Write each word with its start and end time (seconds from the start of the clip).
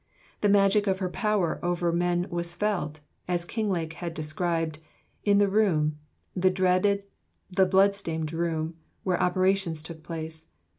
"The 0.41 0.49
magic 0.49 0.87
of 0.87 0.97
her 0.97 1.11
power 1.11 1.59
over 1.61 1.91
men 1.91 2.25
was 2.31 2.55
felt," 2.55 3.01
as 3.27 3.45
Kinglake 3.45 3.93
has 4.01 4.11
described, 4.13 4.79
"in 5.25 5.37
the 5.37 5.47
room 5.47 5.99
the 6.35 6.49
dreaded, 6.49 7.03
the 7.51 7.67
blood 7.67 7.95
stained 7.95 8.33
room 8.33 8.73
where 9.03 9.21
operations 9.21 9.83
took 9.83 10.01
place. 10.01 10.47